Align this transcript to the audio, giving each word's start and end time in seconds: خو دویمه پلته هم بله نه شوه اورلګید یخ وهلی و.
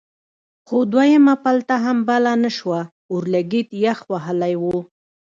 خو 0.67 0.77
دویمه 0.93 1.35
پلته 1.43 1.75
هم 1.85 1.97
بله 2.09 2.31
نه 2.43 2.51
شوه 2.57 2.79
اورلګید 3.13 3.67
یخ 3.83 3.99
وهلی 4.11 4.55
و. 4.61 4.63